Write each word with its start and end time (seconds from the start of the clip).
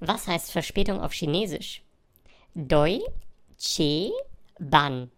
Was 0.00 0.26
heißt 0.26 0.50
Verspätung 0.50 1.00
auf 1.00 1.12
Chinesisch? 1.12 1.82
Doi 2.54 3.00
Che 3.58 4.10
Ban. 4.58 5.10